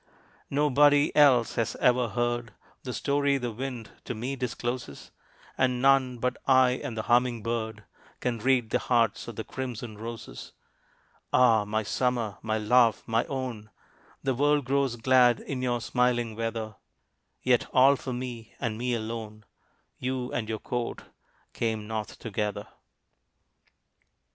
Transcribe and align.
Nobody 0.49 1.15
else 1.15 1.53
has 1.57 1.75
ever 1.75 2.07
heard 2.09 2.55
The 2.81 2.91
story 2.91 3.37
the 3.37 3.51
Wind 3.51 3.91
to 4.05 4.15
me 4.15 4.35
discloses; 4.35 5.11
And 5.59 5.79
none 5.79 6.17
but 6.17 6.37
I 6.47 6.71
and 6.71 6.97
the 6.97 7.03
humming 7.03 7.43
bird 7.43 7.83
Can 8.19 8.39
read 8.39 8.71
the 8.71 8.79
hearts 8.79 9.27
of 9.27 9.35
the 9.35 9.43
crimson 9.43 9.99
roses. 9.99 10.53
Ah, 11.31 11.65
my 11.65 11.83
Summer 11.83 12.39
my 12.41 12.57
love 12.57 13.03
my 13.05 13.25
own! 13.25 13.69
The 14.23 14.33
world 14.33 14.65
grows 14.65 14.95
glad 14.95 15.39
in 15.39 15.61
your 15.61 15.79
smiling 15.79 16.35
weather; 16.35 16.77
Yet 17.43 17.67
all 17.71 17.95
for 17.95 18.11
me, 18.11 18.55
and 18.59 18.79
me 18.79 18.95
alone, 18.95 19.45
You 19.99 20.31
and 20.33 20.49
your 20.49 20.57
Court 20.57 21.03
came 21.53 21.85
north 21.85 22.17
together. 22.17 22.67